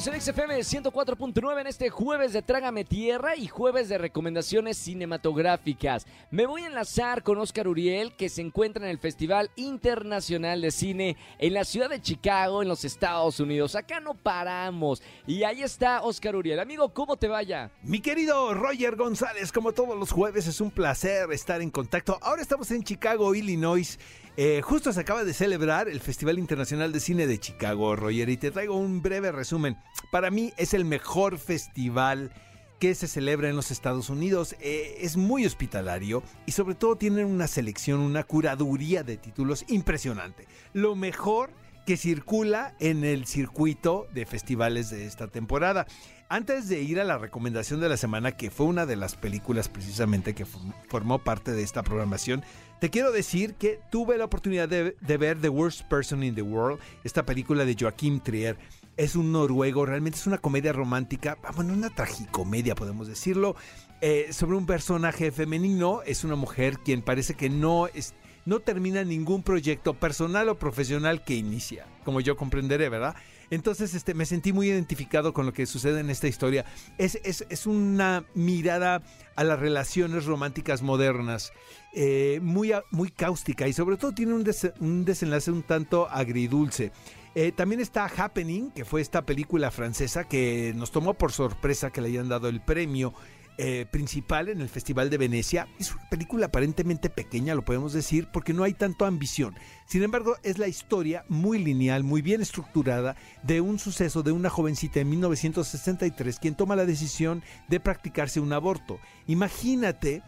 [0.00, 6.06] Seguimos en XFM 104.9 en este jueves de Trágame Tierra y jueves de recomendaciones cinematográficas.
[6.30, 10.70] Me voy a enlazar con Oscar Uriel, que se encuentra en el Festival Internacional de
[10.70, 13.74] Cine en la ciudad de Chicago, en los Estados Unidos.
[13.74, 15.02] Acá no paramos.
[15.26, 16.60] Y ahí está Oscar Uriel.
[16.60, 17.70] Amigo, ¿cómo te vaya?
[17.82, 22.18] Mi querido Roger González, como todos los jueves, es un placer estar en contacto.
[22.22, 23.98] Ahora estamos en Chicago, Illinois.
[24.36, 28.36] Eh, justo se acaba de celebrar el Festival Internacional de Cine de Chicago, Roger, y
[28.36, 29.76] te traigo un breve resumen.
[30.10, 32.32] Para mí es el mejor festival
[32.78, 34.56] que se celebra en los Estados Unidos.
[34.60, 40.46] Eh, es muy hospitalario y sobre todo tienen una selección, una curaduría de títulos impresionante.
[40.72, 41.50] Lo mejor
[41.84, 45.86] que circula en el circuito de festivales de esta temporada.
[46.32, 49.68] Antes de ir a la recomendación de la semana, que fue una de las películas
[49.68, 52.44] precisamente que formó parte de esta programación,
[52.78, 56.78] te quiero decir que tuve la oportunidad de, ver The Worst Person in the World,
[57.02, 58.56] esta película de Joachim Trier.
[58.96, 63.56] Es un noruego, realmente es una comedia romántica, ah, bueno, una tragicomedia podemos decirlo,
[64.00, 69.04] eh, sobre un personaje femenino, es una mujer quien parece que no es no termina
[69.04, 73.14] ningún proyecto personal o profesional que inicia, como yo comprenderé, ¿verdad?
[73.50, 76.64] Entonces este, me sentí muy identificado con lo que sucede en esta historia.
[76.98, 79.02] Es, es, una mirada
[79.34, 81.52] a las relaciones románticas modernas,
[81.92, 84.48] eh, muy, muy cáustica y sobre todo tiene un,
[84.80, 86.92] un desenlace un tanto agridulce.
[87.34, 92.00] Eh, también está Happening, que fue esta película francesa que nos tomó por sorpresa que
[92.00, 93.14] le hayan dado el premio
[93.62, 95.68] eh, principal en el Festival de Venecia.
[95.78, 99.54] Es una película aparentemente pequeña, lo podemos decir, porque no hay tanto ambición.
[99.86, 104.48] Sin embargo, es la historia muy lineal, muy bien estructurada de un suceso de una
[104.48, 108.98] jovencita en 1963 quien toma la decisión de practicarse un aborto.
[109.26, 110.22] Imagínate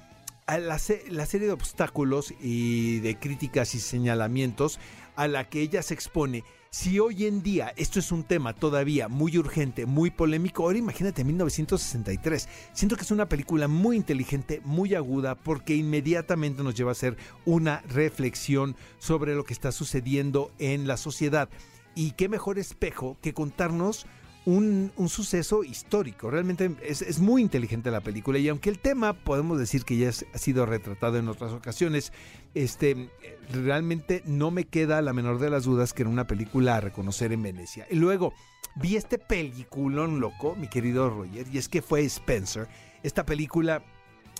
[0.47, 4.79] la, la serie de obstáculos y de críticas y señalamientos
[5.17, 9.07] a la que ella se expone si hoy en día esto es un tema todavía
[9.07, 12.49] muy urgente, muy polémico, ahora imagínate 1963.
[12.73, 17.19] Siento que es una película muy inteligente, muy aguda, porque inmediatamente nos lleva a hacer
[17.45, 21.51] una reflexión sobre lo que está sucediendo en la sociedad.
[21.95, 24.07] Y qué mejor espejo que contarnos
[24.45, 26.31] un, suceso histórico.
[26.31, 30.39] Realmente es, muy inteligente la película y aunque el tema podemos decir que ya ha
[30.39, 32.13] sido retratado en otras ocasiones,
[32.55, 33.11] este,
[33.53, 37.33] realmente no me queda la menor de las dudas que era una película a reconocer
[37.33, 37.87] en Venecia.
[37.91, 38.33] Y luego
[38.77, 42.69] vi este peliculón loco, mi querido Roger, y es que fue Spencer,
[43.03, 43.85] esta película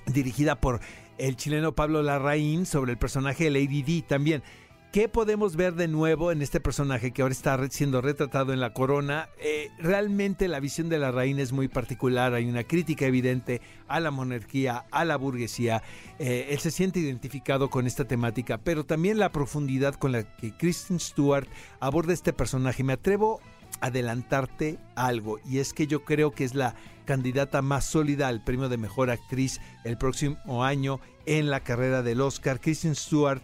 [0.07, 0.81] dirigida por
[1.19, 4.43] el chileno Pablo Larraín sobre el personaje de Lady D también.
[4.93, 8.75] ¿Qué podemos ver de nuevo en este personaje que ahora está siendo retratado en la
[8.75, 9.31] corona?
[9.39, 14.01] Eh, realmente la visión de la reina es muy particular, hay una crítica evidente a
[14.01, 15.83] la monarquía, a la burguesía.
[16.19, 20.55] Eh, él se siente identificado con esta temática, pero también la profundidad con la que
[20.55, 21.49] Kristen Stewart
[21.81, 22.85] aborda este personaje.
[22.85, 23.41] Me atrevo
[23.81, 26.75] a adelantarte algo, y es que yo creo que es la
[27.07, 32.21] candidata más sólida al premio de mejor actriz el próximo año en la carrera del
[32.21, 32.61] Oscar.
[32.61, 33.43] Kristen Stewart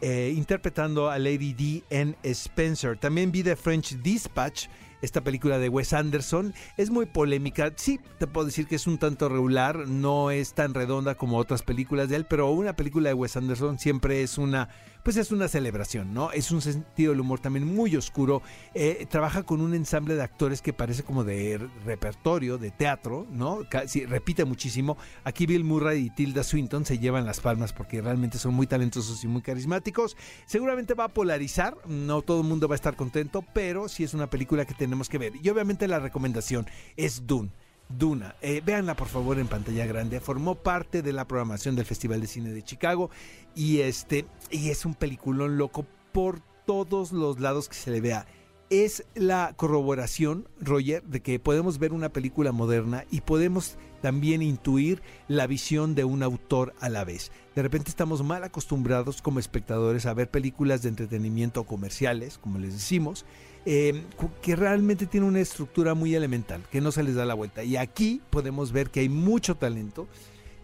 [0.00, 2.96] eh, interpretando a Lady D en Spencer.
[2.98, 4.66] También vi The French Dispatch
[5.02, 6.54] esta película de Wes Anderson.
[6.76, 7.72] Es muy polémica.
[7.76, 9.88] Sí, te puedo decir que es un tanto regular.
[9.88, 13.78] No es tan redonda como otras películas de él, pero una película de Wes Anderson
[13.78, 14.68] siempre es una,
[15.02, 16.32] pues es una celebración, ¿no?
[16.32, 18.42] Es un sentido del humor también muy oscuro.
[18.74, 23.60] Eh, trabaja con un ensamble de actores que parece como de repertorio, de teatro, ¿no?
[23.86, 24.96] Sí, repite muchísimo.
[25.24, 29.22] Aquí Bill Murray y Tilda Swinton se llevan las palmas porque realmente son muy talentosos
[29.24, 30.16] y muy carismáticos.
[30.46, 31.76] Seguramente va a polarizar.
[31.86, 34.87] No todo el mundo va a estar contento, pero sí es una película que te
[34.88, 35.34] tenemos que ver.
[35.42, 36.66] Y obviamente la recomendación
[36.96, 37.50] es Dune.
[37.90, 38.34] Duna.
[38.42, 40.20] Eh, véanla por favor en pantalla grande.
[40.20, 43.10] Formó parte de la programación del Festival de Cine de Chicago
[43.54, 48.26] y este y es un peliculón loco por todos los lados que se le vea.
[48.70, 55.00] Es la corroboración, Roger, de que podemos ver una película moderna y podemos también intuir
[55.26, 57.32] la visión de un autor a la vez.
[57.56, 62.74] De repente estamos mal acostumbrados como espectadores a ver películas de entretenimiento comerciales, como les
[62.74, 63.24] decimos,
[63.64, 64.04] eh,
[64.42, 67.64] que realmente tiene una estructura muy elemental, que no se les da la vuelta.
[67.64, 70.06] Y aquí podemos ver que hay mucho talento.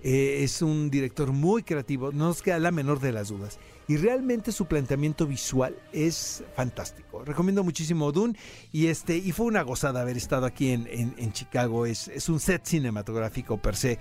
[0.03, 3.59] Eh, es un director muy creativo, no nos queda la menor de las dudas.
[3.87, 7.25] Y realmente su planteamiento visual es fantástico.
[7.25, 8.39] Recomiendo muchísimo Dune
[8.73, 11.85] y este y fue una gozada haber estado aquí en, en, Chicago.
[11.85, 13.99] Es, es un set cinematográfico per se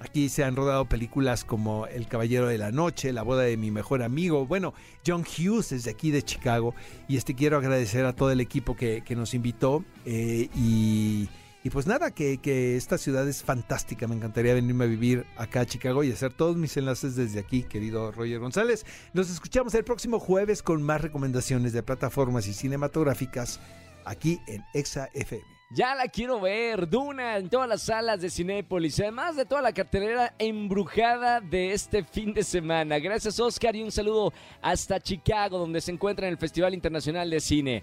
[0.00, 3.70] Aquí se han rodado películas como El Caballero de la Noche, La boda de mi
[3.70, 4.46] mejor amigo.
[4.46, 4.74] Bueno,
[5.06, 6.74] John Hughes es de aquí de Chicago.
[7.08, 9.84] Y este quiero agradecer a todo el equipo que, nos invitó.
[10.04, 11.28] Eh, y,
[11.64, 14.08] Y pues nada, que, esta ciudad es fantástica.
[14.08, 17.62] Me encantaría venirme a vivir acá a Chicago y hacer todos mis enlaces desde aquí,
[17.62, 18.84] querido Roger González.
[19.12, 23.60] Nos escuchamos el próximo jueves con más recomendaciones de plataformas y cinematográficas
[24.04, 25.44] aquí en Exa FM.
[25.74, 29.72] Ya la quiero ver, Duna en todas las salas de Cinépolis, además de toda la
[29.72, 32.98] cartelera embrujada de este fin de semana.
[32.98, 37.40] Gracias Oscar y un saludo hasta Chicago, donde se encuentra en el Festival Internacional de
[37.40, 37.82] Cine.